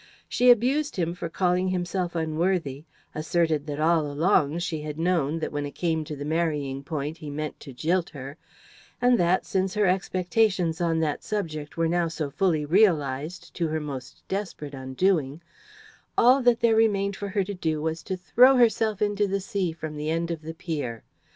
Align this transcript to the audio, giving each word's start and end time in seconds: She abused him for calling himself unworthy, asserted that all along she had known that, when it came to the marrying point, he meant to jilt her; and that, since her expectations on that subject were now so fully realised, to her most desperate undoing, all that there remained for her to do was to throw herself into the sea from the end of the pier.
She 0.27 0.49
abused 0.49 0.95
him 0.95 1.13
for 1.13 1.29
calling 1.29 1.67
himself 1.67 2.15
unworthy, 2.15 2.85
asserted 3.13 3.67
that 3.67 3.79
all 3.79 4.11
along 4.11 4.57
she 4.57 4.81
had 4.81 4.97
known 4.97 5.37
that, 5.37 5.51
when 5.51 5.63
it 5.63 5.75
came 5.75 6.03
to 6.05 6.15
the 6.15 6.25
marrying 6.25 6.83
point, 6.83 7.17
he 7.17 7.29
meant 7.29 7.59
to 7.59 7.71
jilt 7.71 8.09
her; 8.09 8.35
and 8.99 9.19
that, 9.19 9.45
since 9.45 9.75
her 9.75 9.85
expectations 9.85 10.81
on 10.81 11.01
that 11.01 11.23
subject 11.23 11.77
were 11.77 11.87
now 11.87 12.07
so 12.07 12.31
fully 12.31 12.65
realised, 12.65 13.53
to 13.53 13.67
her 13.67 13.79
most 13.79 14.23
desperate 14.27 14.73
undoing, 14.73 15.39
all 16.17 16.41
that 16.41 16.61
there 16.61 16.75
remained 16.75 17.15
for 17.15 17.27
her 17.29 17.43
to 17.43 17.53
do 17.53 17.79
was 17.79 18.01
to 18.01 18.17
throw 18.17 18.55
herself 18.55 19.03
into 19.03 19.27
the 19.27 19.39
sea 19.39 19.71
from 19.71 19.97
the 19.97 20.09
end 20.09 20.31
of 20.31 20.41
the 20.41 20.55
pier. 20.55 21.03